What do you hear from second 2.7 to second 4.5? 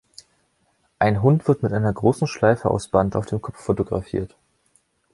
aus Band auf dem Kopf fotografiert.